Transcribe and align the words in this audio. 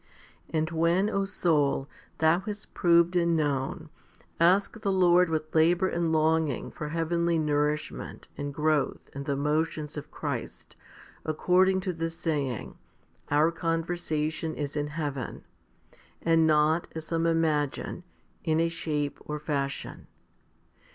And 0.49 0.71
when, 0.71 1.11
O 1.11 1.25
soul, 1.25 1.87
thou 2.17 2.39
hast 2.39 2.73
proved 2.73 3.15
and 3.15 3.37
known, 3.37 3.91
ask 4.39 4.81
the 4.81 4.91
Lord 4.91 5.29
with 5.29 5.53
labour 5.53 5.87
and 5.89 6.11
longing 6.11 6.71
for 6.71 6.89
heavenly 6.89 7.37
nourishment 7.37 8.27
and 8.35 8.51
growth 8.51 9.11
and 9.13 9.27
the 9.27 9.35
motions 9.35 9.97
of 9.97 10.09
Christ, 10.09 10.75
accord 11.23 11.69
ing 11.69 11.81
to 11.81 11.93
the 11.93 12.09
saying, 12.09 12.79
Our 13.29 13.51
conversation 13.51 14.55
is 14.55 14.75
in 14.75 14.87
heaven,* 14.87 15.43
and 16.19 16.47
not, 16.47 16.87
as 16.95 17.05
some 17.05 17.27
imagine, 17.27 18.03
in 18.43 18.59
a 18.59 18.69
shape 18.69 19.19
or 19.25 19.37
fashion. 19.37 20.07